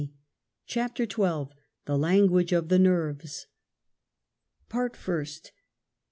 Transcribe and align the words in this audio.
CHAPTER 0.65 1.03
XIL 1.05 1.51
The 1.85 1.95
Language 1.95 2.53
of 2.53 2.69
the 2.69 2.79
Nerves. 2.79 3.45
Part 4.67 4.97
First. 4.97 5.51